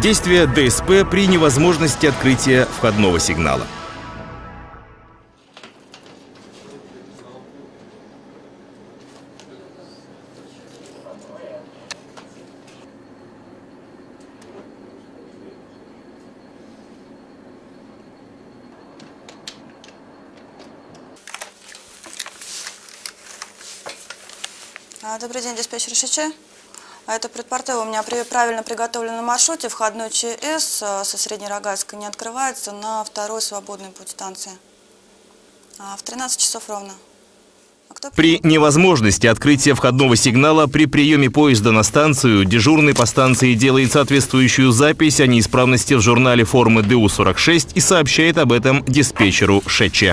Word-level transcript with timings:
Действие 0.00 0.46
ДСП 0.46 1.10
при 1.10 1.26
невозможности 1.26 2.06
открытия 2.06 2.66
входного 2.66 3.18
сигнала. 3.18 3.66
А, 25.02 25.18
Добрый 25.18 25.42
день, 25.42 25.56
диспетчер 25.56 25.92
ШЧ. 25.96 26.47
А 27.08 27.14
Это 27.14 27.30
предпортовый 27.30 27.86
у 27.86 27.88
меня 27.88 28.02
при 28.02 28.22
правильно 28.22 28.62
приготовленном 28.62 29.24
маршруте 29.24 29.70
входной 29.70 30.10
ЧС 30.10 30.82
а, 30.82 31.04
со 31.04 31.16
Среднерогатска 31.16 31.96
не 31.96 32.04
открывается 32.04 32.70
на 32.72 33.02
второй 33.02 33.40
свободный 33.40 33.88
путь 33.88 34.10
станции. 34.10 34.52
А, 35.78 35.96
В 35.96 36.02
13 36.02 36.38
часов 36.38 36.68
ровно. 36.68 36.92
При 38.14 38.40
невозможности 38.42 39.26
открытия 39.26 39.72
входного 39.72 40.16
сигнала 40.16 40.66
при 40.66 40.84
приеме 40.84 41.30
поезда 41.30 41.72
на 41.72 41.82
станцию 41.82 42.44
дежурный 42.44 42.94
по 42.94 43.06
станции 43.06 43.54
делает 43.54 43.90
соответствующую 43.92 44.70
запись 44.70 45.20
о 45.20 45.26
неисправности 45.26 45.94
в 45.94 46.02
журнале 46.02 46.44
формы 46.44 46.82
ДУ-46 46.82 47.70
и 47.74 47.80
сообщает 47.80 48.36
об 48.36 48.52
этом 48.52 48.84
диспетчеру 48.84 49.62
ШЧ. 49.66 50.12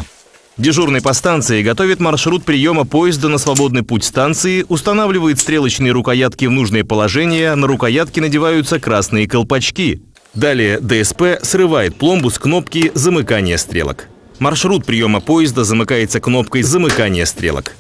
Дежурный 0.58 1.02
по 1.02 1.12
станции 1.12 1.62
готовит 1.62 2.00
маршрут 2.00 2.46
приема 2.46 2.86
поезда 2.86 3.28
на 3.28 3.38
свободный 3.38 3.84
путь 3.84 4.06
станции, 4.06 4.66
устанавливает 4.70 5.38
стрелочные 5.38 5.92
рукоятки 5.92 6.46
в 6.46 6.52
нужное 6.52 6.86
положение, 6.86 7.56
на 7.56 7.68
рукоятки 7.68 8.22
надеваются 8.22 8.80
красные 8.80 9.28
колпачки. 9.28 10.02
Далее 10.34 10.80
ДСП 10.80 11.44
срывает 11.44 11.98
пломбу 11.98 12.30
с 12.30 12.40
кнопки 12.40 12.90
замыкания 12.96 13.58
стрелок. 13.58 14.08
Маршрут 14.40 14.86
приема 14.86 15.20
поезда 15.20 15.66
замыкается 15.66 16.22
кнопкой 16.22 16.62
замыкания 16.62 17.26
стрелок. 17.26 17.74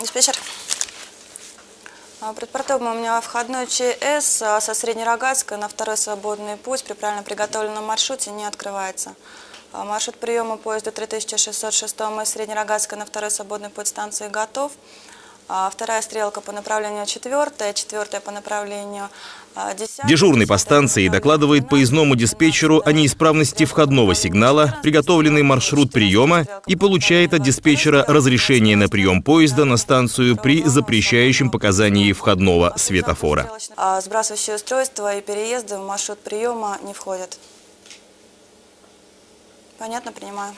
Диспетчер. 0.00 0.34
А, 2.20 2.32
Предпортовый 2.32 2.90
у 2.90 2.94
меня 2.94 3.20
входной 3.20 3.68
ЧС 3.68 4.42
а, 4.42 4.60
со 4.60 4.74
Среднерогатска 4.74 5.56
на 5.58 5.68
второй 5.68 5.96
свободный 5.96 6.56
путь 6.56 6.82
при 6.82 6.94
правильно 6.94 7.22
приготовленном 7.22 7.84
маршруте 7.84 8.32
не 8.32 8.44
открывается. 8.44 9.14
А, 9.74 9.84
Маршрут 9.84 10.16
приема 10.16 10.56
поезда 10.56 10.92
3606 10.92 11.94
из 12.22 12.28
Среднерогатска 12.28 12.94
на 12.94 13.04
второй 13.04 13.30
свободный 13.32 13.70
путь 13.70 13.88
станции 13.88 14.28
готов. 14.28 14.70
А, 15.48 15.68
Вторая 15.68 16.00
стрелка 16.00 16.40
по 16.40 16.52
направлению 16.52 17.06
четвертая, 17.06 17.72
четвертая 17.72 18.20
по 18.20 18.30
направлению 18.30 19.08
а, 19.56 19.74
десятая. 19.74 20.06
Дежурный 20.06 20.46
по 20.46 20.58
станции 20.58 21.08
докладывает 21.08 21.68
поездному 21.68 22.14
12, 22.14 22.20
диспетчеру 22.20 22.78
о 22.78 22.84
13, 22.84 23.02
неисправности 23.02 23.64
входного 23.64 24.14
сигнала, 24.14 24.78
приготовленный 24.84 25.42
маршрут 25.42 25.90
приема 25.90 26.46
и 26.68 26.76
получает 26.76 27.34
от 27.34 27.42
диспетчера 27.42 28.04
разрешение 28.06 28.76
на 28.76 28.88
прием 28.88 29.24
поезда 29.24 29.64
на 29.64 29.76
станцию 29.76 30.36
при 30.36 30.62
запрещающем 30.62 31.50
показании 31.50 32.12
входного 32.12 32.74
светофора. 32.76 33.50
Сбрасывающие 34.00 34.54
устройства 34.54 35.16
и 35.16 35.20
переезды 35.20 35.78
в 35.78 35.84
маршрут 35.84 36.20
приема 36.20 36.78
не 36.84 36.94
входят. 36.94 37.40
Понятно, 39.84 40.12
принимаю. 40.12 40.54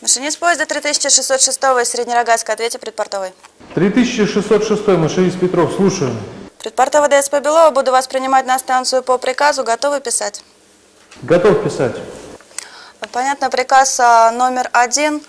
Машинист 0.00 0.40
поезда 0.40 0.66
3606 0.66 1.56
из 1.56 1.88
Среднерогатска. 1.88 2.52
Ответьте 2.52 2.80
предпортовый. 2.80 3.32
3606 3.76 4.88
машинист 4.88 5.38
Петров, 5.38 5.72
слушаю. 5.72 6.16
Предпортовый 6.58 7.08
ДСП 7.08 7.34
Белова. 7.34 7.70
Буду 7.70 7.92
вас 7.92 8.08
принимать 8.08 8.44
на 8.44 8.58
станцию 8.58 9.04
по 9.04 9.18
приказу. 9.18 9.62
Готовы 9.62 10.00
писать? 10.00 10.42
Готов 11.22 11.62
писать. 11.62 11.94
Понятно, 13.12 13.50
приказ 13.50 14.00
а, 14.00 14.32
номер 14.32 14.68
один. 14.72 15.22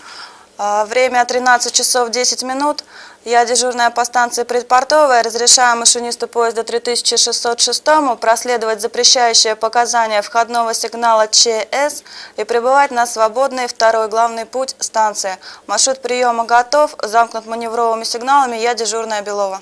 А, 0.58 0.86
Время 0.86 1.24
13 1.24 1.72
часов 1.72 2.10
10 2.10 2.42
минут. 2.42 2.84
Я 3.26 3.44
дежурная 3.46 3.90
по 3.90 4.06
станции 4.06 4.44
предпортовая. 4.44 5.24
Разрешаю 5.24 5.78
машинисту 5.78 6.28
поезда 6.28 6.64
3606 6.64 7.84
проследовать 8.20 8.80
запрещающее 8.80 9.58
показания 9.58 10.22
входного 10.22 10.74
сигнала 10.74 11.28
ЧС 11.28 12.04
и 12.38 12.46
прибывать 12.46 12.92
на 12.92 13.06
свободный 13.06 13.68
второй 13.68 14.08
главный 14.08 14.46
путь 14.46 14.74
станции. 14.80 15.32
Маршрут 15.68 16.02
приема 16.02 16.46
готов, 16.46 16.96
замкнут 17.04 17.46
маневровыми 17.46 18.06
сигналами. 18.06 18.56
Я 18.56 18.74
дежурная 18.74 19.22
Белова. 19.22 19.60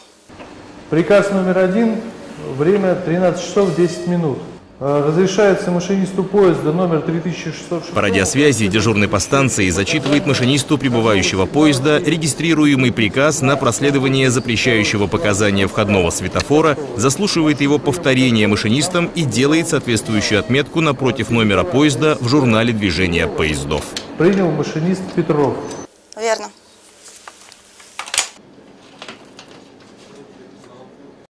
Приказ 0.92 1.32
номер 1.32 1.58
один. 1.58 2.00
Время 2.58 2.94
13 2.94 3.44
часов 3.44 3.76
10 3.76 4.08
минут. 4.08 4.38
Э, 4.80 5.04
Разрешается 5.08 5.72
машинисту 5.72 6.24
поезда 6.24 6.72
номер 6.72 7.02
3606. 7.02 7.94
По 7.94 8.02
радиосвязи 8.02 8.68
дежурный 8.68 9.08
по 9.08 9.18
станции 9.18 9.70
зачитывает 9.72 10.28
машинисту 10.28 10.78
прибывающего 10.78 11.48
поезда 11.48 11.98
регистрируемый 11.98 12.92
приказ 12.92 13.42
на 13.42 13.56
проследование 13.56 14.30
запрещающего 14.30 15.08
показания 15.08 15.68
входного 15.68 16.12
светофора, 16.12 16.78
заслушивает 16.96 17.60
его 17.60 17.80
повторение 17.80 18.48
машинистам 18.48 19.10
и 19.16 19.24
делает 19.24 19.68
соответствующую 19.68 20.40
отметку 20.40 20.82
напротив 20.82 21.32
номера 21.32 21.64
поезда 21.64 22.16
в 22.22 22.28
журнале 22.28 22.72
движения 22.72 23.28
поездов. 23.28 23.84
Принял 24.20 24.52
машинист 24.52 25.02
Петров. 25.16 25.56
Верно. 26.16 26.50